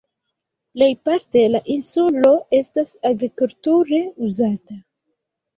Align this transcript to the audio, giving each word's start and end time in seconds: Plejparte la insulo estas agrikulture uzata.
Plejparte 0.77 1.43
la 1.55 1.61
insulo 1.75 2.31
estas 2.61 2.95
agrikulture 3.11 4.01
uzata. 4.31 4.83